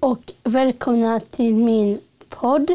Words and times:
och 0.00 0.32
välkomna 0.44 1.20
till 1.20 1.54
min 1.54 2.00
podd. 2.28 2.70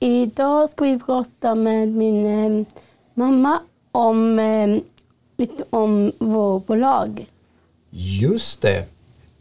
Idag 0.00 0.70
ska 0.70 0.84
vi 0.84 0.98
prata 0.98 1.54
med 1.54 1.88
min 1.88 2.26
eh, 2.26 2.66
mamma 3.14 3.60
om, 3.92 4.38
eh, 4.38 4.80
lite 5.36 5.64
om 5.70 6.12
vår 6.18 6.60
bolag. 6.60 7.26
Just 7.90 8.62
det. 8.62 8.84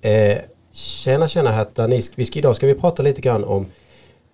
Eh, 0.02 0.38
tjena 0.72 1.28
tjena 1.28 1.52
Herta. 1.52 1.88
Vi 2.16 2.26
ska, 2.26 2.40
idag 2.40 2.56
ska 2.56 2.68
vi 2.68 2.74
prata 2.74 3.04
lite 3.04 3.22
grann 3.22 3.44
om 3.44 3.66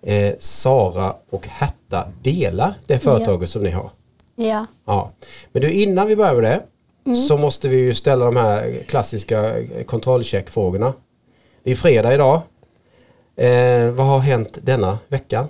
eh, 0.02 0.34
Sara 0.38 1.14
och 1.30 1.46
Herta 1.46 2.08
delar 2.22 2.74
det 2.86 2.98
företaget 2.98 3.50
som 3.50 3.62
ni 3.62 3.70
har. 3.70 3.90
Ja. 4.36 4.66
Ja. 4.84 5.10
Men 5.52 5.62
du 5.62 5.72
innan 5.72 6.06
vi 6.06 6.16
börjar 6.16 6.34
med 6.34 6.44
det 6.44 7.14
så 7.14 7.38
måste 7.38 7.68
vi 7.68 7.76
ju 7.76 7.94
ställa 7.94 8.24
de 8.24 8.36
här 8.36 8.78
klassiska 8.86 9.54
kontrollcheckfrågorna. 9.86 10.92
Det 11.62 11.70
är 11.70 11.76
fredag 11.76 12.14
idag. 12.14 12.40
Eh, 13.36 13.90
vad 13.90 14.06
har 14.06 14.18
hänt 14.18 14.58
denna 14.62 14.98
veckan? 15.08 15.46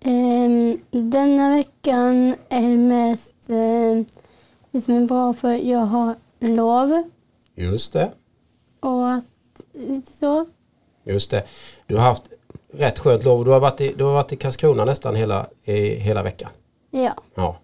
Ehm, 0.00 0.78
denna 0.90 1.50
veckan 1.56 2.34
är 2.48 2.60
det 2.62 2.76
mest 2.76 3.34
eh, 3.48 4.14
det 4.70 4.80
som 4.80 4.94
är 4.94 5.06
bra 5.06 5.32
för 5.32 5.50
jag 5.52 5.78
har 5.80 6.14
lov 6.40 7.02
Just 7.54 7.92
det. 7.92 8.10
och 8.80 9.12
att 9.12 9.24
lite 9.72 10.12
så. 10.12 10.46
Just 11.04 11.30
det. 11.30 11.44
Du 11.86 11.96
har 11.96 12.02
haft 12.02 12.22
rätt 12.72 12.98
skönt 12.98 13.24
lov. 13.24 13.44
Du 13.44 13.50
har 13.50 13.60
varit 13.60 13.80
i, 13.80 13.92
du 13.96 14.04
har 14.04 14.12
varit 14.12 14.32
i 14.32 14.36
Karlskrona 14.36 14.84
nästan 14.84 15.14
hela, 15.14 15.46
i, 15.64 15.94
hela 15.94 16.22
veckan. 16.22 16.50
Ja. 16.90 17.14
Ja. 17.34 17.56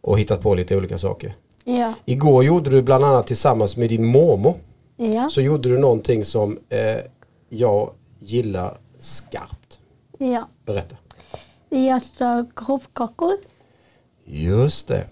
Och 0.00 0.18
hittat 0.18 0.42
på 0.42 0.54
lite 0.54 0.76
olika 0.76 0.98
saker. 0.98 1.34
Ja. 1.64 1.92
Igår 2.04 2.44
gjorde 2.44 2.70
du 2.70 2.82
bland 2.82 3.04
annat 3.04 3.26
tillsammans 3.26 3.76
med 3.76 3.88
din 3.88 4.04
mormor 4.06 4.54
Ja. 4.96 5.28
så 5.30 5.40
gjorde 5.40 5.68
du 5.68 5.78
någonting 5.78 6.24
som 6.24 6.58
eh, 6.68 6.96
jag 7.48 7.90
gillar 8.20 8.78
skarpt. 8.98 9.80
Ja. 10.18 10.48
Berätta. 10.64 10.96
Vi 11.68 11.86
gör 11.86 12.46
kroppkakor. 12.56 13.36
Just 14.24 14.88
det. 14.88 15.06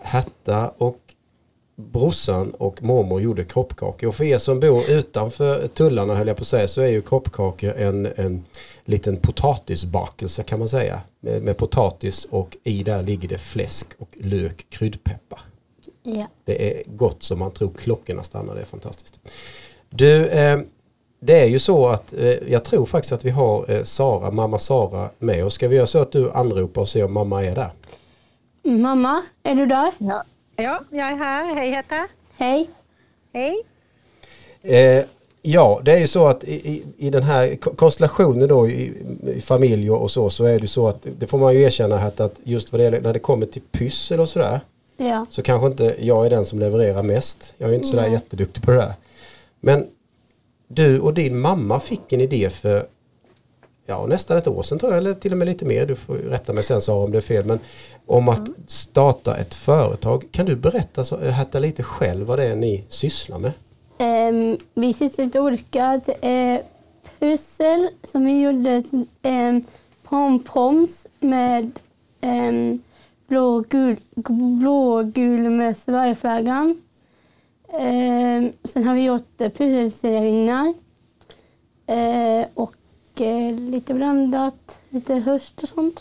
Herta 0.00 0.68
och 0.68 1.14
brorsan 1.76 2.50
och 2.50 2.82
mormor 2.82 3.20
gjorde 3.20 3.44
kroppkakor. 3.44 4.08
Och 4.08 4.14
för 4.14 4.24
er 4.24 4.38
som 4.38 4.60
bor 4.60 4.90
utanför 4.90 5.68
tullarna 5.68 6.14
höll 6.14 6.26
jag 6.26 6.36
på 6.36 6.40
att 6.40 6.48
säga 6.48 6.68
så 6.68 6.80
är 6.80 6.86
ju 6.86 7.02
kroppkakor 7.02 7.70
en, 7.70 8.06
en 8.16 8.44
liten 8.84 9.16
potatisbakelse 9.16 10.42
kan 10.42 10.58
man 10.58 10.68
säga. 10.68 11.00
Med, 11.20 11.42
med 11.42 11.56
potatis 11.56 12.24
och 12.24 12.56
i 12.64 12.82
där 12.82 13.02
ligger 13.02 13.28
det 13.28 13.38
fläsk 13.38 13.86
och 13.98 14.08
lök, 14.14 14.66
kryddpeppar. 14.70 15.40
Ja. 16.02 16.26
Det 16.44 16.70
är 16.70 16.82
gott 16.86 17.22
som 17.22 17.38
man 17.38 17.50
tror 17.50 17.72
klockorna 17.72 18.22
stannar. 18.22 18.54
Det 18.54 18.60
är 18.60 18.64
fantastiskt. 18.64 19.20
Du, 19.90 20.26
eh, 20.26 20.60
det 21.20 21.40
är 21.40 21.46
ju 21.46 21.58
så 21.58 21.88
att 21.88 22.12
eh, 22.12 22.26
jag 22.52 22.64
tror 22.64 22.86
faktiskt 22.86 23.12
att 23.12 23.24
vi 23.24 23.30
har 23.30 23.70
eh, 23.70 23.84
Sara, 23.84 24.30
mamma 24.30 24.58
Sara 24.58 25.08
med 25.18 25.44
oss. 25.44 25.54
Ska 25.54 25.68
vi 25.68 25.76
göra 25.76 25.86
så 25.86 25.98
att 25.98 26.12
du 26.12 26.30
anropar 26.30 26.80
och 26.82 26.88
ser 26.88 27.04
om 27.04 27.12
mamma 27.12 27.44
är 27.44 27.54
där? 27.54 27.70
Mamma, 28.62 29.22
är 29.42 29.54
du 29.54 29.66
där? 29.66 29.92
Ja. 29.98 30.22
ja, 30.56 30.80
jag 30.90 31.10
är 31.10 31.16
här. 31.16 31.54
Hej 31.54 31.70
Hetta. 31.70 32.06
Hej. 32.36 32.68
Hej. 33.32 33.54
Eh, 34.62 35.04
ja, 35.42 35.80
det 35.84 35.92
är 35.92 35.98
ju 35.98 36.06
så 36.08 36.26
att 36.26 36.44
i, 36.44 36.52
i, 36.54 36.82
i 36.98 37.10
den 37.10 37.22
här 37.22 37.56
ko- 37.56 37.74
konstellationen 37.76 38.48
då 38.48 38.68
i, 38.68 38.92
i 39.36 39.40
familj 39.40 39.90
och 39.90 40.10
så, 40.10 40.30
så 40.30 40.44
är 40.44 40.52
det 40.54 40.58
ju 40.60 40.66
så 40.66 40.88
att 40.88 41.06
det 41.18 41.26
får 41.26 41.38
man 41.38 41.54
ju 41.54 41.62
erkänna 41.62 41.96
här 41.96 42.12
att 42.22 42.40
just 42.44 42.72
vad 42.72 42.80
det 42.80 42.84
gäller 42.84 43.00
när 43.00 43.12
det 43.12 43.18
kommer 43.18 43.46
till 43.46 43.62
pyssel 43.72 44.20
och 44.20 44.28
sådär 44.28 44.60
Ja. 44.96 45.26
så 45.30 45.42
kanske 45.42 45.66
inte 45.66 45.94
jag 45.98 46.26
är 46.26 46.30
den 46.30 46.44
som 46.44 46.58
levererar 46.58 47.02
mest. 47.02 47.54
Jag 47.58 47.70
är 47.70 47.74
inte 47.74 47.86
sådär 47.88 48.02
Nej. 48.02 48.12
jätteduktig 48.12 48.62
på 48.62 48.70
det 48.70 48.76
där. 48.76 48.92
Men 49.60 49.86
du 50.68 51.00
och 51.00 51.14
din 51.14 51.40
mamma 51.40 51.80
fick 51.80 52.12
en 52.12 52.20
idé 52.20 52.50
för 52.50 52.86
ja, 53.86 54.06
nästan 54.06 54.36
ett 54.36 54.46
år 54.46 54.62
sedan 54.62 54.78
tror 54.78 54.92
jag, 54.92 54.98
eller 54.98 55.14
till 55.14 55.32
och 55.32 55.38
med 55.38 55.48
lite 55.48 55.64
mer. 55.64 55.86
Du 55.86 55.96
får 55.96 56.14
rätta 56.14 56.52
mig 56.52 56.64
sen 56.64 56.80
Sara 56.80 57.04
om 57.04 57.12
det 57.12 57.18
är 57.18 57.22
fel. 57.22 57.44
Men 57.44 57.58
om 58.06 58.28
att 58.28 58.48
starta 58.66 59.36
ett 59.36 59.54
företag. 59.54 60.24
Kan 60.30 60.46
du 60.46 60.56
berätta 60.56 61.04
så, 61.04 61.16
Herta, 61.16 61.58
lite 61.58 61.82
själv 61.82 62.26
vad 62.26 62.38
det 62.38 62.44
är 62.44 62.56
ni 62.56 62.84
sysslar 62.88 63.38
med? 63.38 63.52
Um, 63.98 64.58
vi 64.74 64.94
sysslar 64.94 65.24
lite 65.24 65.40
olika. 65.40 66.00
Pussel 67.18 67.88
som 68.12 68.24
vi 68.24 68.40
gjorde 68.40 68.82
um, 69.22 69.64
pompoms 70.02 71.06
med 71.20 71.70
um, 72.20 72.82
blågul, 73.28 73.96
blågul 74.60 75.50
med 75.50 75.76
Sverigeflaggan. 75.76 76.82
Um, 77.72 78.52
sen 78.64 78.84
har 78.84 78.94
vi 78.94 79.02
gjort 79.04 79.40
uh, 79.40 79.48
pusselseringar 79.48 80.66
uh, 81.90 82.46
och 82.54 82.74
uh, 83.20 83.60
lite 83.60 83.94
blandat, 83.94 84.78
lite 84.90 85.14
höst 85.14 85.62
och 85.62 85.68
sånt. 85.68 86.00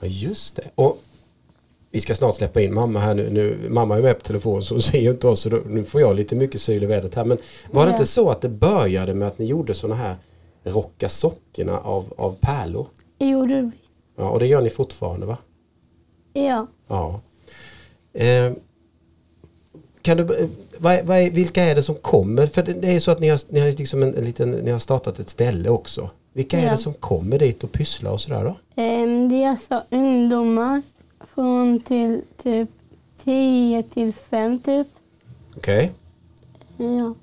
Ja 0.00 0.06
just 0.08 0.56
det. 0.56 0.70
Och 0.74 1.02
vi 1.90 2.00
ska 2.00 2.14
snart 2.14 2.34
släppa 2.34 2.60
in 2.60 2.74
mamma 2.74 2.98
här 2.98 3.14
nu. 3.14 3.30
nu 3.30 3.68
mamma 3.70 3.96
är 3.96 4.02
med 4.02 4.18
på 4.18 4.24
telefon 4.24 4.62
så 4.62 4.74
hon 4.74 4.82
ser 4.82 4.98
ju 5.00 5.10
inte 5.10 5.28
oss. 5.28 5.40
Så 5.40 5.48
då, 5.48 5.60
nu 5.66 5.84
får 5.84 6.00
jag 6.00 6.16
lite 6.16 6.36
mycket 6.36 6.60
syl 6.60 6.82
i 6.82 6.86
vädret 6.86 7.14
här. 7.14 7.24
Men 7.24 7.38
var 7.70 7.84
det 7.86 7.90
Ja. 7.90 7.96
inte 7.96 8.06
så 8.06 8.30
att 8.30 8.40
det 8.40 8.48
började 8.48 9.14
med 9.14 9.28
att 9.28 9.38
ni 9.38 9.44
gjorde 9.46 9.74
sådana 9.74 9.94
här 10.02 10.16
rocka 10.64 11.08
sockorna 11.08 11.78
av, 11.78 12.14
av 12.16 12.36
pärlor? 12.40 12.86
Det 13.18 13.26
gjorde 13.26 13.60
vi. 13.60 13.70
Ja, 14.16 14.30
och 14.30 14.38
det 14.38 14.46
gör 14.46 14.62
ni 14.62 14.70
fortfarande 14.70 15.26
va? 15.26 15.38
Ja. 16.32 16.66
Ja. 16.88 17.20
Kan 20.02 20.16
du, 20.16 20.48
vad, 20.78 20.92
är- 20.94 21.02
vad 21.02 21.18
är, 21.18 21.30
vilka 21.30 21.64
är 21.64 21.74
det 21.74 21.82
som 21.82 21.94
kommer? 21.94 22.46
För 22.46 22.62
det, 22.62 22.88
är 22.88 22.92
ju 22.92 23.00
så 23.00 23.10
att 23.10 23.20
ni 23.20 23.28
har, 23.28 23.40
ni 23.48 23.60
har, 23.60 23.68
liksom 23.72 24.02
en, 24.02 24.14
en 24.16 24.24
liten, 24.24 24.50
ni 24.50 24.70
har 24.70 24.78
startat 24.78 25.18
ett 25.18 25.30
ställe 25.30 25.68
också. 25.68 26.10
Vilka 26.32 26.58
är 26.58 26.64
Ja. 26.64 26.70
det 26.70 26.76
som 26.78 26.94
kommer 26.94 27.38
dit 27.38 27.64
och 27.64 27.72
pysslar 27.72 28.10
och 28.12 28.20
sådär 28.20 28.44
då? 28.44 28.82
Ehm, 28.82 29.28
Det 29.28 29.42
är 29.44 29.48
alltså 29.48 29.82
ungdomar 29.90 30.82
från 31.34 31.80
till 31.80 32.22
typ 32.42 32.68
10 33.24 33.82
till 33.82 34.12
5 34.12 34.58
typ. 34.58 34.86
Okej, 35.56 35.90
Ja. 36.76 37.14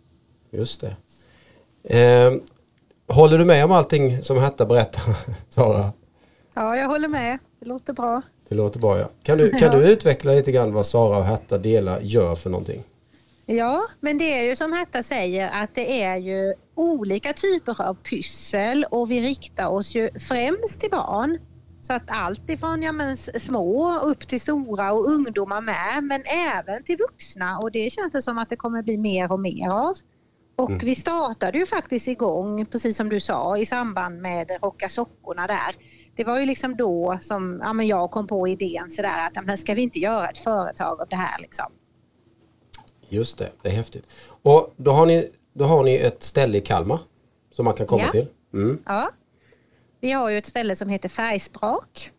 just 0.51 0.81
det. 0.81 0.95
Eh, 1.99 2.33
håller 3.15 3.37
du 3.37 3.45
med 3.45 3.65
om 3.65 3.71
allting 3.71 4.23
som 4.23 4.37
Herta 4.37 4.65
berättar, 4.65 5.15
Sara? 5.49 5.91
Ja, 6.53 6.75
jag 6.77 6.87
håller 6.87 7.07
med. 7.07 7.37
Det 7.59 7.65
låter 7.65 7.93
bra. 7.93 8.21
Det 8.49 8.55
låter 8.55 8.79
bra 8.79 8.99
ja. 8.99 9.09
Kan 9.23 9.37
du, 9.37 9.49
kan 9.49 9.79
du 9.79 9.87
utveckla 9.87 10.31
lite 10.31 10.51
grann 10.51 10.73
vad 10.73 10.85
Sara 10.85 11.17
och 11.17 11.23
Herta 11.23 11.57
delar 11.57 11.99
gör 12.01 12.35
för 12.35 12.49
någonting? 12.49 12.83
Ja, 13.45 13.81
men 13.99 14.17
det 14.17 14.39
är 14.39 14.43
ju 14.43 14.55
som 14.55 14.73
Hetta 14.73 15.03
säger 15.03 15.49
att 15.63 15.75
det 15.75 16.03
är 16.03 16.17
ju 16.17 16.53
olika 16.75 17.33
typer 17.33 17.81
av 17.81 17.93
pyssel 17.93 18.85
och 18.91 19.11
vi 19.11 19.21
riktar 19.21 19.67
oss 19.67 19.95
ju 19.95 20.09
främst 20.19 20.79
till 20.79 20.89
barn. 20.91 21.39
Så 21.81 21.93
att 21.93 22.03
allt 22.07 22.49
ifrån 22.49 22.83
ja, 22.83 22.91
men, 22.91 23.17
små 23.17 23.99
upp 23.99 24.27
till 24.27 24.41
stora 24.41 24.91
och 24.91 25.05
ungdomar 25.05 25.61
med, 25.61 26.03
men 26.03 26.23
även 26.55 26.83
till 26.83 26.97
vuxna 26.97 27.59
och 27.59 27.71
det 27.71 27.89
känns 27.89 28.11
det 28.11 28.21
som 28.21 28.37
att 28.37 28.49
det 28.49 28.55
kommer 28.55 28.83
bli 28.83 28.97
mer 28.97 29.31
och 29.31 29.39
mer 29.39 29.69
av. 29.69 29.93
Och 30.55 30.83
vi 30.83 30.95
startade 30.95 31.57
ju 31.57 31.65
faktiskt 31.65 32.07
igång, 32.07 32.65
precis 32.65 32.97
som 32.97 33.09
du 33.09 33.19
sa, 33.19 33.57
i 33.57 33.65
samband 33.65 34.21
med 34.21 34.51
Rocka 34.61 34.89
sockorna 34.89 35.47
där. 35.47 35.75
Det 36.17 36.23
var 36.23 36.39
ju 36.39 36.45
liksom 36.45 36.75
då 36.75 37.17
som 37.21 37.61
ja, 37.63 37.73
men 37.73 37.87
jag 37.87 38.11
kom 38.11 38.27
på 38.27 38.47
idén 38.47 38.89
sådär 38.89 39.25
att 39.27 39.31
ja, 39.35 39.41
men 39.41 39.57
ska 39.57 39.73
vi 39.73 39.81
inte 39.81 39.99
göra 39.99 40.27
ett 40.29 40.37
företag 40.37 41.01
av 41.01 41.07
det 41.09 41.15
här 41.15 41.41
liksom. 41.41 41.65
Just 43.09 43.37
det, 43.37 43.51
det 43.61 43.69
är 43.69 43.73
häftigt. 43.73 44.05
Och 44.41 44.73
då 44.77 44.91
har 44.91 45.05
ni, 45.05 45.29
då 45.53 45.65
har 45.65 45.83
ni 45.83 45.95
ett 45.95 46.23
ställe 46.23 46.57
i 46.57 46.61
Kalmar 46.61 46.99
som 47.51 47.65
man 47.65 47.73
kan 47.73 47.87
komma 47.87 48.03
Ja. 48.05 48.11
till. 48.11 48.27
Mm. 48.53 48.81
Ja. 48.85 49.09
Vi 49.99 50.11
har 50.11 50.29
ju 50.29 50.37
ett 50.37 50.45
ställe 50.45 50.75
som 50.75 50.89
heter 50.89 51.09
Färgsprak. 51.09 52.11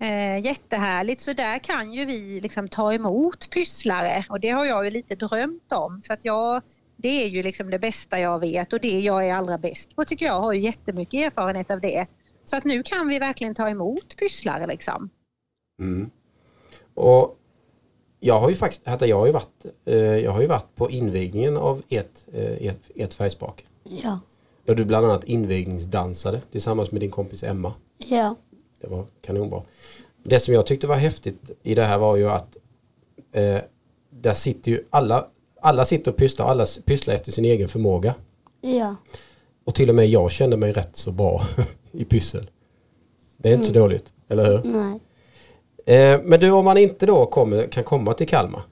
Eh, 0.00 0.38
jättehärligt, 0.38 1.20
så 1.20 1.32
där 1.32 1.58
kan 1.58 1.92
ju 1.92 2.04
vi 2.04 2.40
liksom 2.40 2.68
ta 2.68 2.92
emot 2.92 3.50
pysslare 3.54 4.24
och 4.28 4.40
det 4.40 4.50
har 4.50 4.66
jag 4.66 4.84
ju 4.84 4.90
lite 4.90 5.14
drömt 5.14 5.72
om 5.72 6.02
för 6.06 6.14
att 6.14 6.24
jag, 6.24 6.62
det 6.96 7.08
är 7.24 7.26
ju 7.28 7.42
liksom 7.42 7.70
det 7.70 7.78
bästa 7.78 8.18
jag 8.18 8.38
vet 8.38 8.72
och 8.72 8.80
det 8.80 9.00
jag 9.00 9.28
är 9.28 9.34
allra 9.34 9.58
bäst 9.58 9.96
på 9.96 10.04
tycker 10.04 10.26
jag. 10.26 10.34
Jag 10.34 10.40
har 10.40 10.52
ju 10.52 10.60
jättemycket 10.60 11.26
erfarenhet 11.26 11.70
av 11.70 11.80
det. 11.80 12.06
Så 12.46 12.56
att 12.56 12.64
nu 12.64 12.82
kan 12.82 13.08
vi 13.08 13.18
verkligen 13.18 13.54
ta 13.54 13.68
emot 13.68 14.16
pysslare 14.18 14.66
liksom. 14.66 15.10
Mm. 15.80 16.10
Och 16.94 17.38
jag 18.20 18.40
har 18.40 18.50
ju 18.50 18.56
faktiskt, 18.56 18.86
Herta, 18.86 19.06
jag 19.06 19.18
har 19.18 19.26
ju 19.26 19.32
varit, 19.32 19.66
eh, 19.84 19.96
jag 19.96 20.30
har 20.30 20.40
ju 20.40 20.46
varit 20.46 20.74
på 20.74 20.90
invigningen 20.90 21.56
av 21.56 21.82
ert, 21.88 22.24
eh, 22.32 22.66
ert, 22.66 22.80
ert 22.94 23.14
färgspak. 23.14 23.66
Ja. 23.82 24.20
Där 24.64 24.74
du 24.74 24.84
bland 24.84 25.06
annat 25.06 25.24
invigningsdansade 25.24 26.40
tillsammans 26.52 26.92
med 26.92 27.00
din 27.00 27.10
kompis 27.10 27.42
Emma. 27.42 27.72
Ja. 27.98 28.34
Det 28.80 28.86
var 28.86 29.06
kanonbra. 29.22 29.62
Det 30.22 30.40
som 30.40 30.54
jag 30.54 30.66
tyckte 30.66 30.86
var 30.86 30.96
häftigt 30.96 31.50
i 31.62 31.74
det 31.74 31.84
här 31.84 31.98
var 31.98 32.16
ju 32.16 32.30
att 32.30 32.56
eh, 33.32 33.58
där 34.10 34.34
sitter 34.34 34.70
ju 34.70 34.84
alla, 34.90 35.26
alla 35.60 35.84
sitter 35.84 36.10
och 36.10 36.16
pysslar, 36.16 36.46
alla 36.46 36.66
pysslar 36.84 37.14
efter 37.14 37.32
sin 37.32 37.44
egen 37.44 37.68
förmåga. 37.68 38.14
Ja. 38.60 38.96
Och 39.64 39.74
till 39.74 39.88
och 39.88 39.94
med 39.94 40.06
jag 40.06 40.32
kände 40.32 40.56
mig 40.56 40.72
rätt 40.72 40.96
så 40.96 41.12
bra 41.12 41.42
i 41.96 42.04
pyssel. 42.04 42.50
Det 43.36 43.48
är 43.48 43.54
inte 43.54 43.66
så 43.66 43.72
dåligt, 43.72 44.12
eller 44.28 44.44
hur? 44.46 44.60
Nej. 44.64 45.00
Eh, 45.86 46.20
men 46.24 46.40
du, 46.40 46.50
om 46.50 46.64
man 46.64 46.78
inte 46.78 47.06
då 47.06 47.26
kommer, 47.26 47.66
kan 47.66 47.84
komma 47.84 48.14
till 48.14 48.28
Kalmar. 48.28 48.62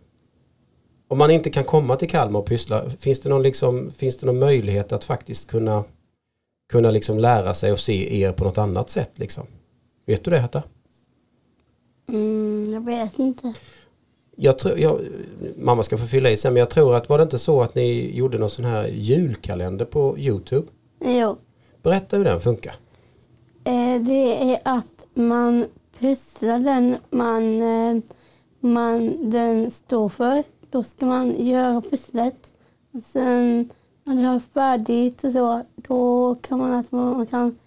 om 1.09 1.19
man 1.19 1.31
inte 1.31 1.50
kan 1.50 1.65
komma 1.65 1.97
till 1.97 2.11
Kalmar 2.11 2.41
och 2.41 2.47
pyssla, 2.47 2.91
finns 2.99 3.21
det 3.21 3.29
någon, 3.29 3.43
liksom, 3.43 3.91
finns 3.91 4.17
det 4.17 4.26
någon 4.26 4.38
möjlighet 4.38 4.93
att 4.93 5.05
faktiskt 5.05 5.50
kunna, 5.50 5.85
kunna 6.73 6.91
liksom 6.91 7.19
lära 7.19 7.55
sig 7.55 7.73
och 7.73 7.79
se 7.79 8.21
er 8.21 8.32
på 8.32 8.44
något 8.44 8.59
annat 8.59 8.91
sätt? 8.91 9.11
Liksom? 9.15 9.47
Vet 10.06 10.25
du 10.25 10.31
det 10.31 10.38
Herta? 10.38 10.62
Mm, 12.09 12.73
jag 12.73 12.85
vet 12.85 13.19
inte. 13.19 13.55
Jag 14.37 14.59
tror, 14.59 14.79
jag, 14.79 15.00
mamma 15.56 15.82
ska 15.82 15.99
få 15.99 16.06
fylla 16.06 16.31
i 16.31 16.37
sen 16.37 16.53
men 16.53 16.61
jag 16.61 16.70
tror 16.70 16.97
att 16.97 17.09
var 17.09 17.19
det 17.19 17.23
inte 17.23 17.38
så 17.38 17.62
att 17.62 17.75
ni 17.75 18.17
gjorde 18.17 18.38
någon 18.38 18.50
sån 18.50 18.65
här 18.65 18.88
julkalender 18.88 19.85
på 19.85 20.19
Youtube? 20.19 20.67
Jo. 21.05 21.37
Berätta 21.82 22.17
hur 22.17 22.25
den 22.25 22.41
funkar. 22.41 22.75
Eh, 23.94 24.00
det 24.00 24.52
är 24.52 24.61
att 24.64 25.06
man 25.14 25.67
pusslar 25.99 26.58
den 26.58 26.96
man, 27.11 27.62
eh, 27.62 28.02
man 28.61 29.31
den 29.31 29.70
står 29.70 30.08
för. 30.08 30.44
Då 30.70 30.85
ska 30.85 31.06
man 31.06 31.46
göra 31.46 31.81
pusslet. 31.81 32.52
Och 32.93 33.02
sen 33.02 33.70
när 34.05 34.17
det 34.17 34.23
är 34.23 34.38
färdigt 34.38 35.25
och 35.25 35.32
så, 35.32 35.62
då 35.76 36.35
kan 36.35 36.58
man, 36.58 36.73
alltså, 36.73 36.96
man 36.96 37.26
kan 37.26 37.58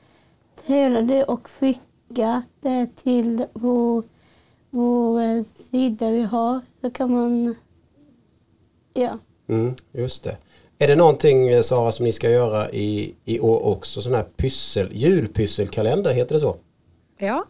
tävla 0.66 1.02
det 1.02 1.24
och 1.24 1.48
skicka 1.48 2.44
det 2.62 2.96
till 2.96 3.46
vår, 3.54 4.04
vår 4.70 5.22
eh, 5.22 5.44
sida 5.44 6.10
vi 6.10 6.22
har. 6.22 6.62
Så 6.82 6.90
kan 6.90 7.12
man, 7.12 7.56
ja. 8.94 9.18
Mm, 9.48 9.76
just 9.92 10.24
det. 10.24 10.38
Är 10.80 10.88
det 10.88 10.96
någonting 10.96 11.50
eh, 11.50 11.62
Sara 11.62 11.92
som 11.92 12.06
ni 12.06 12.12
ska 12.12 12.30
göra 12.30 12.72
i, 12.72 13.16
i 13.26 13.40
år 13.40 13.66
också? 13.66 14.02
Sån 14.02 14.14
här 14.14 14.24
pyssel, 14.24 14.90
julpysselkalender, 14.94 16.14
heter 16.14 16.34
det 16.34 16.40
så? 16.40 16.58
Ja, 17.18 17.46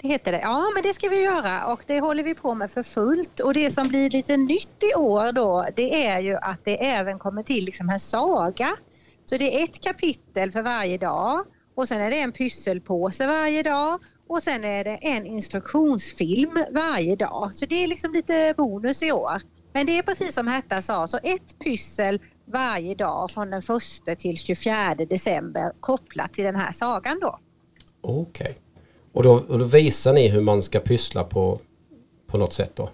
det 0.00 0.08
heter 0.08 0.32
det. 0.32 0.40
Ja, 0.40 0.70
men 0.74 0.82
det 0.82 0.94
ska 0.94 1.08
vi 1.08 1.22
göra 1.22 1.66
och 1.66 1.80
det 1.86 2.00
håller 2.00 2.22
vi 2.22 2.34
på 2.34 2.54
med 2.54 2.70
för 2.70 2.82
fullt. 2.82 3.40
Och 3.40 3.54
det 3.54 3.70
som 3.70 3.88
blir 3.88 4.10
lite 4.10 4.36
nytt 4.36 4.82
i 4.92 4.94
år 4.94 5.32
då, 5.32 5.66
det 5.76 6.06
är 6.06 6.20
ju 6.20 6.36
att 6.36 6.64
det 6.64 6.84
även 6.84 7.18
kommer 7.18 7.42
till 7.42 7.64
liksom 7.64 7.88
en 7.88 8.00
saga. 8.00 8.68
Så 9.24 9.38
det 9.38 9.60
är 9.60 9.64
ett 9.64 9.80
kapitel 9.80 10.50
för 10.50 10.62
varje 10.62 10.98
dag 10.98 11.44
och 11.74 11.88
sen 11.88 12.00
är 12.00 12.10
det 12.10 12.20
en 12.20 12.32
pysselpåse 12.32 13.26
varje 13.26 13.62
dag 13.62 13.98
och 14.28 14.42
sen 14.42 14.64
är 14.64 14.84
det 14.84 14.96
en 14.96 15.26
instruktionsfilm 15.26 16.64
varje 16.70 17.16
dag. 17.16 17.50
Så 17.54 17.66
det 17.66 17.84
är 17.84 17.86
liksom 17.86 18.12
lite 18.12 18.54
bonus 18.56 19.02
i 19.02 19.12
år. 19.12 19.42
Men 19.72 19.86
det 19.86 19.98
är 19.98 20.02
precis 20.02 20.34
som 20.34 20.46
Herta 20.46 20.82
sa, 20.82 21.06
så 21.06 21.18
ett 21.22 21.58
pyssel 21.64 22.20
varje 22.44 22.94
dag 22.94 23.30
från 23.30 23.50
den 23.50 23.62
1 24.06 24.18
till 24.18 24.36
24 24.36 24.94
december 24.94 25.72
kopplat 25.80 26.32
till 26.32 26.44
den 26.44 26.56
här 26.56 26.72
sagan 26.72 27.18
då. 27.20 27.38
Okej. 28.00 28.58
Och, 29.12 29.22
då, 29.22 29.32
och 29.32 29.58
då 29.58 29.64
visar 29.64 30.12
ni 30.12 30.28
hur 30.28 30.40
man 30.40 30.62
ska 30.62 30.80
pyssla 30.80 31.24
på, 31.24 31.58
på 32.26 32.38
något 32.38 32.52
sätt 32.52 32.76
då? 32.76 32.88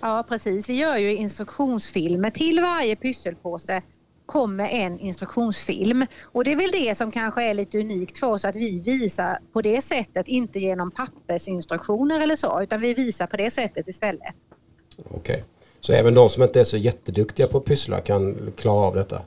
Ja 0.00 0.24
precis, 0.28 0.68
vi 0.68 0.74
gör 0.74 0.98
ju 0.98 1.16
instruktionsfilmer. 1.16 2.30
Till 2.30 2.60
varje 2.60 2.96
pysselpåse 2.96 3.82
kommer 4.26 4.68
en 4.68 4.98
instruktionsfilm. 4.98 6.06
Och 6.24 6.44
det 6.44 6.52
är 6.52 6.56
väl 6.56 6.70
det 6.70 6.94
som 6.94 7.10
kanske 7.10 7.42
är 7.42 7.54
lite 7.54 7.78
unikt 7.78 8.18
för 8.18 8.26
oss 8.26 8.44
att 8.44 8.56
vi 8.56 8.80
visar 8.80 9.38
på 9.52 9.62
det 9.62 9.82
sättet, 9.82 10.28
inte 10.28 10.58
genom 10.58 10.90
pappersinstruktioner 10.90 12.20
eller 12.20 12.36
så, 12.36 12.62
utan 12.62 12.80
vi 12.80 12.94
visar 12.94 13.26
på 13.26 13.36
det 13.36 13.50
sättet 13.50 13.88
istället. 13.88 14.36
Okej. 15.10 15.44
Så 15.80 15.92
även 15.92 16.14
de 16.14 16.28
som 16.28 16.42
inte 16.42 16.60
är 16.60 16.64
så 16.64 16.76
jätteduktiga 16.76 17.46
på 17.46 17.58
att 17.58 17.64
pyssla 17.64 18.00
kan 18.00 18.52
klara 18.56 18.86
av 18.86 18.94
detta? 18.94 19.22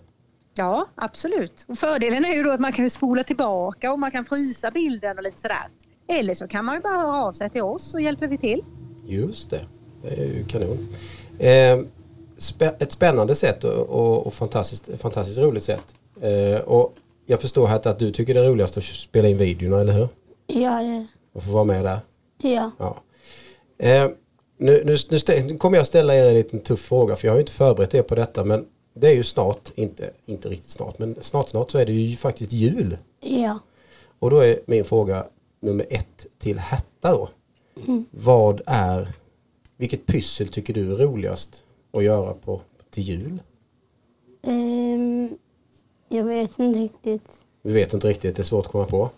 Ja, 0.54 0.86
absolut. 0.96 1.66
Och 1.68 1.78
fördelen 1.78 2.26
är 2.26 2.34
ju 2.36 2.44
då 2.44 2.52
att 2.52 2.60
man 2.60 2.72
kan 2.72 2.90
spola 2.90 3.24
tillbaka 3.24 3.92
och 3.94 4.00
man 4.00 4.12
kan 4.12 4.26
frysa 4.26 4.72
bilden 4.72 5.18
och 5.18 5.24
lite 5.24 5.42
sådär. 5.42 5.68
Eller 6.08 6.34
så 6.34 6.48
kan 6.48 6.66
man 6.66 6.76
ju 6.76 6.82
bara 6.82 6.98
höra 6.98 7.24
av 7.26 7.34
sig 7.34 7.50
till 7.50 7.62
oss 7.62 7.84
så 7.92 8.00
hjälper 8.00 8.28
vi 8.28 8.38
till. 8.38 8.64
Just 9.06 9.50
det, 9.50 9.62
det 10.02 10.10
är 10.10 10.26
ju 10.26 10.46
kanon. 10.46 10.88
Eh, 11.40 11.80
spä 12.38 12.76
ett 12.80 12.92
spännande 12.92 13.36
sätt 13.36 13.64
och, 13.64 13.74
och, 13.90 14.28
och 14.28 14.34
fantastiskt, 14.34 14.90
fantastiskt 14.98 15.40
roligt 15.40 15.64
sätt. 15.64 15.96
Eh, 16.22 16.62
och 16.62 16.96
jag 17.26 17.42
förstår 17.42 17.68
här 17.68 17.88
att 17.88 18.00
du 18.00 18.12
tycker 18.12 18.34
det 18.34 18.40
är 18.40 18.50
roligast 18.50 18.78
att 18.78 18.84
spela 18.84 19.28
in 19.28 19.38
videorna, 19.38 19.80
eller 19.82 19.94
hur? 19.94 20.08
Ja, 20.48 20.82
det, 20.82 21.08
Och 21.34 21.44
få 21.44 21.52
vara 21.52 21.64
med 21.64 21.86
där. 21.86 22.00
ja. 22.38 22.72
Ja. 22.78 22.98
Eh, 23.86 24.10
nu, 24.62 24.84
nu, 24.86 24.98
nu, 25.28 25.58
kommer 25.58 25.78
jag 25.78 25.88
ställa 25.88 26.16
er 26.16 26.28
en 26.28 26.34
liten 26.34 26.60
tuff 26.60 26.80
fråga 26.80 27.16
för 27.16 27.28
jag 27.28 27.32
har 27.32 27.38
ju 27.38 27.42
inte 27.42 27.52
förberett 27.52 27.94
er 27.94 28.02
på 28.02 28.16
detta 28.16 28.46
men 28.46 28.66
det 28.94 29.08
är 29.08 29.14
ju 29.14 29.24
snart, 29.24 29.72
inte, 29.76 30.12
inte 30.26 30.50
riktigt 30.50 30.70
snart, 30.70 31.00
men 31.00 31.16
snart 31.22 31.50
snart 31.50 31.72
så 31.72 31.78
är 31.78 31.86
det 31.86 31.94
ju 31.94 32.18
faktiskt 32.18 32.52
jul. 32.52 32.98
Ja. 33.20 33.60
Och 34.20 34.30
då 34.30 34.40
är 34.40 34.60
min 34.66 34.84
fråga 34.84 35.26
nummer 35.60 35.86
ett 35.90 36.26
till 36.38 36.60
Herta 36.60 37.12
då. 37.12 37.30
Vad 38.12 38.62
är, 38.66 39.08
vilket 39.78 40.06
pyssel 40.06 40.48
tycker 40.48 40.74
du 40.74 40.92
är 40.92 40.96
roligast 40.96 41.64
att 41.92 42.04
göra 42.04 42.34
på, 42.34 42.62
till 42.90 43.04
jul? 43.04 43.42
Ehm, 44.42 45.38
jag 46.10 46.24
vet 46.24 46.60
inte 46.60 46.80
riktigt. 46.80 47.32
Vi 47.62 47.74
vet 47.74 47.94
inte 47.94 48.08
riktigt, 48.08 48.36
det 48.36 48.42
är 48.42 48.44
svårt 48.44 48.66
att 48.66 48.72
komma 48.72 48.86
på. 48.86 49.10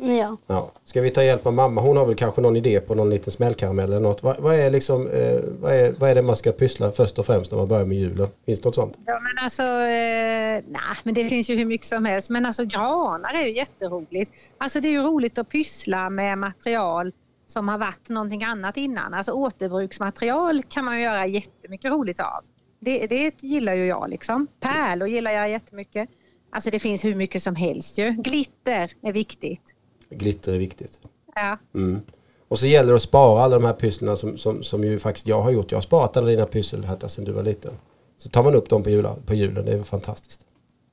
Ja. 0.00 0.36
Ja. 0.46 0.72
Ska 0.84 1.00
vi 1.00 1.10
ta 1.10 1.22
hjälp 1.22 1.46
av 1.46 1.52
mamma? 1.52 1.80
Hon 1.80 1.96
har 1.96 2.06
väl 2.06 2.14
kanske 2.14 2.40
någon 2.40 2.56
idé 2.56 2.80
på 2.80 2.94
någon 2.94 3.10
liten 3.10 3.32
smällkaramell 3.32 3.90
eller 3.90 4.00
något. 4.00 4.22
Vad, 4.22 4.40
vad, 4.40 4.54
är, 4.54 4.70
liksom, 4.70 5.10
eh, 5.10 5.40
vad, 5.60 5.72
är, 5.72 5.94
vad 5.98 6.10
är 6.10 6.14
det 6.14 6.22
man 6.22 6.36
ska 6.36 6.52
pyssla 6.52 6.92
först 6.92 7.18
och 7.18 7.26
främst 7.26 7.50
när 7.50 7.58
man 7.58 7.68
börjar 7.68 7.84
med 7.84 7.98
julen? 7.98 8.28
Finns 8.46 8.60
det 8.60 8.68
något 8.68 8.74
sånt? 8.74 8.94
Ja 9.06 9.20
men 9.20 9.44
alltså, 9.44 9.62
eh, 9.62 10.62
nej 10.72 10.96
men 11.02 11.14
det 11.14 11.28
finns 11.28 11.50
ju 11.50 11.56
hur 11.56 11.64
mycket 11.64 11.86
som 11.86 12.04
helst. 12.04 12.30
Men 12.30 12.46
alltså 12.46 12.64
granar 12.64 13.34
är 13.34 13.46
ju 13.46 13.52
jätteroligt. 13.52 14.32
Alltså 14.58 14.80
det 14.80 14.88
är 14.88 14.92
ju 14.92 15.02
roligt 15.02 15.38
att 15.38 15.48
pyssla 15.48 16.10
med 16.10 16.38
material 16.38 17.12
som 17.46 17.68
har 17.68 17.78
varit 17.78 18.08
någonting 18.08 18.44
annat 18.44 18.76
innan. 18.76 19.14
Alltså 19.14 19.32
återbruksmaterial 19.32 20.62
kan 20.62 20.84
man 20.84 20.96
ju 20.96 21.02
göra 21.02 21.26
jättemycket 21.26 21.90
roligt 21.90 22.20
av. 22.20 22.44
Det, 22.80 23.06
det 23.06 23.42
gillar 23.42 23.74
ju 23.74 23.86
jag 23.86 24.10
liksom. 24.10 24.46
Pärlor 24.60 25.08
gillar 25.08 25.30
jag 25.30 25.50
jättemycket. 25.50 26.08
Alltså 26.52 26.70
det 26.70 26.78
finns 26.78 27.04
hur 27.04 27.14
mycket 27.14 27.42
som 27.42 27.56
helst 27.56 27.98
ju. 27.98 28.10
Glitter 28.10 28.90
är 29.02 29.12
viktigt. 29.12 29.62
Glitter 30.10 30.52
är 30.54 30.58
viktigt. 30.58 31.00
Ja. 31.34 31.58
Mm. 31.74 32.00
Och 32.48 32.58
så 32.58 32.66
gäller 32.66 32.90
det 32.90 32.96
att 32.96 33.02
spara 33.02 33.42
alla 33.42 33.58
de 33.58 33.64
här 33.64 33.72
pysslarna 33.72 34.16
som, 34.16 34.38
som, 34.38 34.62
som 34.62 34.84
ju 34.84 34.98
faktiskt 34.98 35.26
jag 35.26 35.42
har 35.42 35.50
gjort. 35.50 35.70
Jag 35.70 35.76
har 35.76 35.82
sparat 35.82 36.16
alla 36.16 36.26
dina 36.26 36.46
pyssel 36.46 36.84
Herta 36.84 37.08
sedan 37.08 37.24
du 37.24 37.32
var 37.32 37.42
liten. 37.42 37.74
Så 38.18 38.28
tar 38.28 38.42
man 38.42 38.54
upp 38.54 38.68
dem 38.68 38.82
på, 38.82 38.90
jula, 38.90 39.16
på 39.26 39.34
julen, 39.34 39.64
det 39.64 39.72
är 39.72 39.82
fantastiskt. 39.82 40.40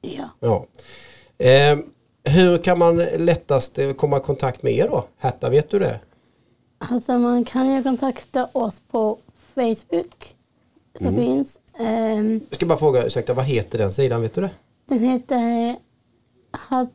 Ja. 0.01 0.29
Ja. 0.39 0.65
Eh, 1.45 1.79
hur 2.23 2.57
kan 2.57 2.79
man 2.79 2.97
lättast 2.97 3.79
eh, 3.79 3.93
komma 3.93 4.17
i 4.17 4.19
kontakt 4.19 4.63
med 4.63 4.73
er 4.73 4.87
då? 4.87 5.05
Herta, 5.17 5.49
vet 5.49 5.69
du 5.69 5.79
det? 5.79 5.99
Alltså 6.77 7.17
man 7.17 7.45
kan 7.45 7.75
ju 7.75 7.83
kontakta 7.83 8.47
oss 8.53 8.81
på 8.91 9.17
Facebook. 9.55 10.35
Som 10.99 11.15
finns. 11.15 11.59
Ehm, 11.79 12.41
Jag 12.49 12.55
ska 12.55 12.65
bara 12.65 12.77
fråga, 12.79 13.05
ursäkta, 13.05 13.33
vad 13.33 13.45
heter 13.45 13.77
den 13.77 13.93
sidan? 13.93 14.21
Vet 14.21 14.33
du 14.33 14.41
det? 14.41 14.51
den 14.85 14.99
heter 14.99 15.75
Hat, 16.51 16.89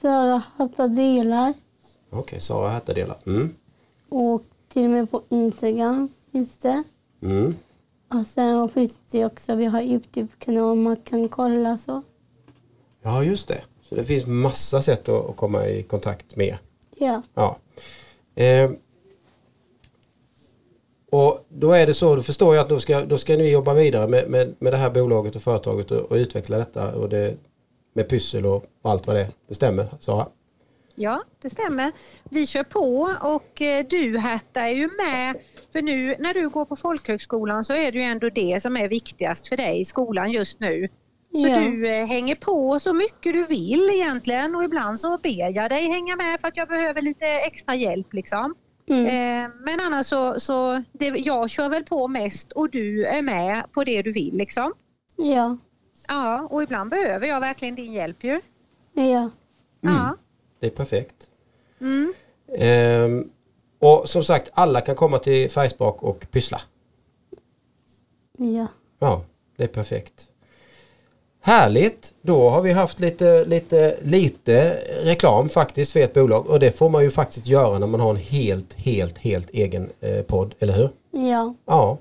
Sara 0.00 0.42
Hatta 0.56 0.88
delar. 0.88 1.54
Okej, 2.10 2.40
Sara 2.40 2.68
Herta 2.68 2.92
delar. 2.92 3.16
Mm. 3.26 3.54
Och 4.08 4.42
till 4.68 4.84
och 4.84 4.90
med 4.90 5.10
på 5.10 5.22
Instagram 5.28 6.08
finns 6.32 6.58
det. 6.58 6.82
Mm. 7.22 7.54
Och 8.08 8.26
sen 8.26 8.68
finns 8.68 8.94
det 9.10 9.24
också, 9.24 9.54
vi 9.54 9.64
har 9.64 9.82
Youtube-kanal 9.82 10.76
man 10.76 10.96
kan 10.96 11.28
kolla 11.28 11.78
så. 11.78 12.02
Ja, 13.02 13.24
just 13.24 13.48
det. 13.48 13.60
Så 13.82 13.94
det 13.94 14.04
finns 14.04 14.26
massa 14.26 14.82
sätt 14.82 15.08
att, 15.08 15.36
komma 15.36 15.66
i 15.66 15.82
kontakt 15.82 16.36
med. 16.36 16.56
Ja. 16.96 17.22
Ja. 17.34 17.56
Eh, 18.42 18.70
och 21.10 21.46
då 21.48 21.72
är 21.72 21.86
det 21.86 21.94
så, 21.94 22.16
då 22.16 22.22
förstår 22.22 22.54
jag 22.54 22.62
att 22.62 22.68
då 22.68 22.80
ska, 22.80 23.04
då 23.04 23.18
ska 23.18 23.36
ni 23.36 23.50
jobba 23.50 23.74
vidare 23.74 24.08
med, 24.08 24.30
med, 24.30 24.54
med 24.58 24.72
det 24.72 24.76
här 24.76 24.90
bolaget 24.90 25.36
och 25.36 25.42
företaget 25.42 25.90
och, 25.90 26.12
och 26.12 26.14
utveckla 26.14 26.58
detta 26.58 26.94
och 26.94 27.08
det, 27.08 27.36
med 27.92 28.08
pyssel 28.08 28.46
och, 28.46 28.64
allt 28.82 29.06
vad 29.06 29.16
det 29.16 29.22
är. 29.22 29.28
Det 29.48 29.54
stämmer, 29.54 29.88
Sara? 30.00 30.28
Ja, 30.94 31.22
det 31.42 31.50
stämmer. 31.50 31.92
Vi 32.30 32.46
kör 32.46 32.62
på 32.62 33.08
och 33.34 33.62
eh, 33.62 33.86
du 33.90 34.18
Herta 34.18 34.60
är 34.60 34.74
ju 34.74 34.86
med. 34.86 35.34
För 35.72 35.82
nu 35.82 36.14
när 36.18 36.34
du 36.34 36.48
går 36.48 36.64
på 36.64 36.76
folkhögskolan 36.76 37.64
så 37.64 37.72
är 37.72 37.92
det 37.92 37.98
ju 37.98 38.04
ändå 38.04 38.28
det 38.28 38.62
som 38.62 38.76
är 38.76 38.88
viktigast 38.88 39.48
för 39.48 39.56
dig 39.56 39.80
i 39.80 39.84
skolan 39.84 40.30
just 40.30 40.60
nu. 40.60 40.88
Så 41.34 41.48
Ja. 41.48 41.60
du 41.60 41.88
eh, 41.88 42.06
hänger 42.06 42.34
på 42.34 42.80
så 42.80 42.92
mycket 42.92 43.32
du 43.32 43.44
vill 43.46 43.90
egentligen 43.92 44.54
och 44.54 44.64
ibland 44.64 45.00
så 45.00 45.18
ber 45.18 45.56
jag 45.56 45.70
dig 45.70 45.88
hänga 45.88 46.16
med 46.16 46.40
för 46.40 46.48
att 46.48 46.56
jag 46.56 46.68
behöver 46.68 47.02
lite 47.02 47.24
extra 47.26 47.74
hjälp 47.74 48.12
liksom. 48.12 48.54
Mm. 48.90 49.06
Eh, 49.06 49.50
men 49.64 49.80
annars 49.86 50.06
så, 50.06 50.40
så 50.40 50.82
det, 50.92 51.06
jag 51.06 51.50
kör 51.50 51.68
väl 51.68 51.84
på 51.84 52.08
mest 52.08 52.52
och 52.52 52.70
du 52.70 53.04
är 53.04 53.22
med 53.22 53.62
på 53.72 53.84
det 53.84 54.02
du 54.02 54.12
vill 54.12 54.34
liksom. 54.36 54.72
Ja. 55.16 55.58
Ja, 56.08 56.48
och 56.50 56.62
ibland 56.62 56.90
behöver 56.90 57.26
jag 57.26 57.40
verkligen 57.40 57.74
din 57.74 57.92
hjälp 57.92 58.24
ju. 58.24 58.40
Ja. 58.92 59.30
Ja. 59.80 60.16
Det 60.60 60.66
är 60.66 60.70
perfekt. 60.70 61.14
Mm. 61.80 62.14
Ehm, 62.58 63.30
och 63.78 64.08
som 64.08 64.24
sagt, 64.24 64.50
alla 64.54 64.80
kan 64.80 64.94
komma 64.94 65.18
till 65.18 65.50
Färgspak 65.50 66.02
och 66.02 66.26
pyssla. 66.30 66.60
Ja. 68.38 68.66
Ja, 68.98 69.24
det 69.56 69.64
är 69.64 69.68
perfekt. 69.68 70.26
Härligt! 71.40 72.12
Då 72.22 72.48
har 72.48 72.62
vi 72.62 72.72
haft 72.72 73.00
lite, 73.00 73.44
lite, 73.44 73.98
lite 74.02 74.80
reklam 75.02 75.48
faktiskt 75.48 75.92
för 75.92 76.00
ett 76.00 76.14
bolag 76.14 76.46
och 76.46 76.60
det 76.60 76.78
får 76.78 76.88
man 76.88 77.02
ju 77.02 77.10
faktiskt 77.10 77.46
göra 77.46 77.78
när 77.78 77.86
man 77.86 78.00
har 78.00 78.10
en 78.10 78.16
helt, 78.16 78.74
helt, 78.74 79.18
helt 79.18 79.50
egen 79.50 79.90
eh, 80.00 80.22
podd, 80.22 80.54
eller 80.58 80.74
hur? 80.74 80.90
Ja. 81.10 81.54
Ja. 81.66 81.98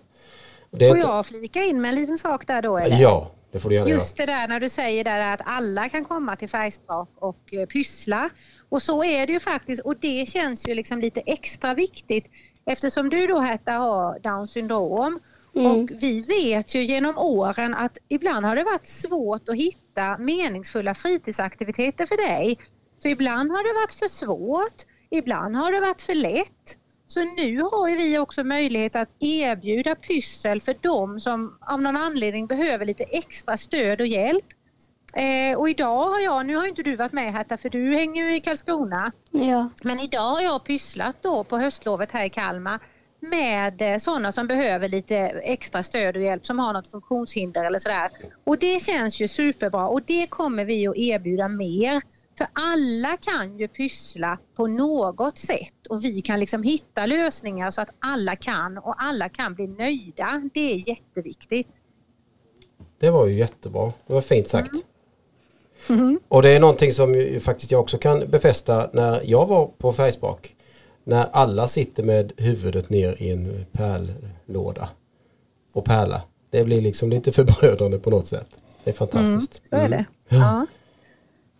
Det 0.71 0.89
Får 0.89 0.97
jag 0.97 1.25
flika 1.25 1.63
in 1.63 1.81
med 1.81 1.89
en 1.89 1.95
liten 1.95 2.17
sak 2.17 2.47
där 2.47 2.61
då? 2.61 2.77
Eller? 2.77 3.01
Ja, 3.01 3.31
det 3.51 3.59
får 3.59 3.69
du 3.69 3.75
gärna 3.75 3.89
Just 3.89 4.17
det 4.17 4.25
där 4.25 4.47
när 4.47 4.59
du 4.59 4.69
säger 4.69 5.03
där 5.03 5.33
att 5.33 5.41
alla 5.45 5.89
kan 5.89 6.05
komma 6.05 6.35
till 6.35 6.49
Färgspak 6.49 7.09
och 7.15 7.53
eh, 7.53 7.65
pyssla. 7.65 8.29
Och 8.69 8.81
så 8.81 9.03
är 9.03 9.27
det 9.27 9.33
ju 9.33 9.39
faktiskt 9.39 9.81
och 9.81 9.97
det 9.99 10.29
känns 10.29 10.67
ju 10.67 10.75
liksom 10.75 10.99
lite 10.99 11.21
extra 11.25 11.73
viktigt 11.73 12.25
eftersom 12.65 13.09
du 13.09 13.27
då 13.27 13.39
Herta 13.39 13.71
har 13.71 14.19
Downs 14.19 14.51
syndrom 14.51 15.19
Mm. 15.55 15.71
och 15.71 15.89
vi 16.01 16.21
vet 16.21 16.75
ju 16.75 16.83
genom 16.83 17.17
åren 17.17 17.73
att 17.73 17.97
ibland 18.09 18.45
har 18.45 18.55
det 18.55 18.63
varit 18.63 18.87
svårt 18.87 19.49
att 19.49 19.55
hitta 19.55 20.17
meningsfulla 20.17 20.93
fritidsaktiviteter 20.93 22.05
för 22.05 22.27
dig. 22.27 22.59
För 23.01 23.09
ibland 23.09 23.51
har 23.51 23.63
det 23.63 23.79
varit 23.81 23.93
för 23.93 24.07
svårt, 24.07 24.85
ibland 25.09 25.55
har 25.55 25.71
det 25.71 25.79
varit 25.79 26.01
för 26.01 26.15
lätt. 26.15 26.77
Så 27.07 27.19
nu 27.23 27.61
har 27.61 27.87
ju 27.89 27.95
vi 27.95 28.17
också 28.19 28.43
möjlighet 28.43 28.95
att 28.95 29.09
erbjuda 29.19 29.95
pyssel 29.95 30.61
för 30.61 30.75
de 30.81 31.19
som 31.19 31.57
av 31.61 31.81
någon 31.81 31.97
anledning 31.97 32.47
behöver 32.47 32.85
lite 32.85 33.03
extra 33.03 33.57
stöd 33.57 34.01
och 34.01 34.07
hjälp. 34.07 34.45
Eh, 35.15 35.57
och 35.59 35.69
idag 35.69 36.07
har 36.07 36.19
jag, 36.19 36.45
nu 36.45 36.55
har 36.55 36.67
inte 36.67 36.83
du 36.83 36.95
varit 36.95 37.13
med 37.13 37.33
Herta 37.33 37.57
för 37.57 37.69
du 37.69 37.95
hänger 37.95 38.23
ju 38.23 38.35
i 38.35 38.39
Karlskrona, 38.39 39.11
Ja. 39.31 39.69
men 39.83 39.99
idag 39.99 40.29
har 40.29 40.41
jag 40.41 40.63
pysslat 40.63 41.15
då 41.21 41.43
på 41.43 41.57
höstlovet 41.57 42.11
här 42.11 42.25
i 42.25 42.29
Kalmar 42.29 42.79
med 43.19 43.81
eh, 43.81 43.97
sådana 43.97 44.31
som 44.31 44.47
behöver 44.47 44.89
lite 44.89 45.15
extra 45.43 45.83
stöd 45.83 46.15
och 46.15 46.21
hjälp, 46.23 46.45
som 46.45 46.59
har 46.59 46.73
något 46.73 46.91
funktionshinder 46.91 47.65
eller 47.65 47.79
sådär. 47.79 48.11
Och 48.43 48.57
det 48.59 48.79
känns 48.83 49.19
ju 49.21 49.27
superbra 49.27 49.87
och 49.87 50.01
det 50.07 50.27
kommer 50.27 50.65
vi 50.65 50.87
att 50.87 50.95
erbjuda 50.97 51.47
mer. 51.47 52.01
För 52.37 52.47
alla 52.53 53.17
kan 53.17 53.57
ju 53.57 53.67
pyssla 53.67 54.37
på 54.55 54.67
något 54.67 55.37
sätt 55.37 55.87
och 55.89 56.03
vi 56.03 56.21
kan 56.21 56.39
liksom 56.39 56.63
hitta 56.63 57.05
lösningar 57.05 57.71
så 57.71 57.81
att 57.81 57.89
alla 57.99 58.35
kan 58.35 58.77
och 58.77 58.95
alla 58.97 59.29
kan 59.29 59.53
bli 59.53 59.67
nöjda. 59.67 60.49
Det 60.53 60.73
är 60.73 60.89
jätteviktigt. 60.89 61.67
Det 62.99 63.09
var 63.09 63.27
ju 63.27 63.37
jättebra. 63.37 63.93
Det 64.07 64.13
var 64.13 64.21
fint 64.21 64.47
sagt. 64.47 64.71
Mm. 65.89 66.19
Och 66.27 66.41
det 66.41 66.49
är 66.49 66.59
någonting 66.59 66.93
som 66.93 67.39
faktiskt 67.41 67.71
jag 67.71 67.81
också 67.81 67.97
kan 67.97 68.19
befästa 68.29 68.89
när 68.93 69.21
jag 69.25 69.45
var 69.45 69.67
på 69.67 69.93
Färgspak. 69.93 70.55
När 71.03 71.25
alla 71.31 71.67
sitter 71.67 72.03
med 72.03 72.31
huvudet 72.37 72.89
ner 72.89 73.21
i 73.21 73.29
en 73.29 73.65
pärllåda 73.71 74.89
och 75.73 75.85
pärla. 75.85 76.21
Det 76.49 76.63
blir 76.63 76.81
liksom 76.81 77.09
lite 77.09 77.31
förbrödrande 77.31 77.99
på 77.99 78.09
något 78.09 78.27
sätt. 78.27 78.47
Det 78.83 78.89
är 78.89 78.93
fantastiskt. 78.93 79.61
Så 79.69 79.75
är 79.75 79.89
det. 79.89 80.05
Ja. 80.29 80.65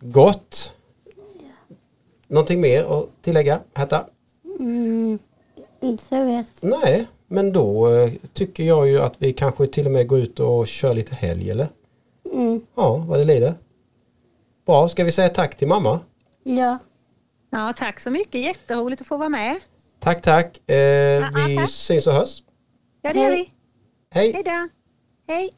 Gott! 0.00 0.72
Någonting 2.28 2.60
mer 2.60 2.84
att 2.84 3.22
tillägga? 3.22 3.60
Herta? 3.74 4.06
Mm. 4.58 5.18
Inte 5.80 6.04
så 6.04 6.14
jag 6.14 6.24
vet. 6.24 6.48
Nej, 6.60 7.06
men 7.26 7.52
då 7.52 7.94
eh, 7.94 8.12
tycker 8.32 8.64
jag 8.64 8.88
ju 8.88 8.98
att 8.98 9.14
vi 9.18 9.32
kanske 9.32 9.66
till 9.66 9.86
och 9.86 9.92
med 9.92 10.06
går 10.06 10.18
ut 10.18 10.40
och 10.40 10.68
kör 10.68 10.94
lite 10.94 11.14
helg 11.14 11.50
eller? 11.50 11.68
Mm. 12.32 12.60
Ja, 12.74 12.96
vad 12.96 13.18
det 13.18 13.24
lider. 13.24 13.54
Bra, 14.66 14.88
ska 14.88 15.04
vi 15.04 15.12
säga 15.12 15.28
tack 15.28 15.56
till 15.56 15.68
mamma? 15.68 16.00
Ja. 16.42 16.78
ja, 17.50 17.72
tack 17.76 18.00
så 18.00 18.10
mycket. 18.10 18.40
Jätteroligt 18.40 19.00
att 19.00 19.06
få 19.08 19.16
vara 19.16 19.28
med. 19.28 19.56
Tack, 20.00 20.22
tack. 20.22 20.70
Eh, 20.70 21.28
vi 21.46 21.56
tack. 21.56 21.70
syns 21.70 22.06
och 22.06 22.12
hörs. 22.12 22.42
Ja, 23.02 23.12
det 23.12 23.20
gör 23.20 23.30
vi. 23.30 23.52
Hej! 24.10 24.32
Hej 24.32 24.42
då. 24.44 24.68
Hej. 25.34 25.50